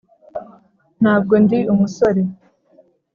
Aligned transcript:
ntabwo 1.01 1.33
ndi 1.43 1.59
umusore. 1.73 2.21